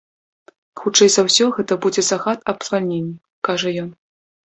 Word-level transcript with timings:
Хутчэй 0.81 1.09
за 1.17 1.21
ўсё 1.27 1.45
гэта 1.59 1.79
будзе 1.85 2.01
загад 2.09 2.39
аб 2.55 2.71
звальненні, 2.71 3.15
кажа 3.53 3.79
ён. 3.87 3.99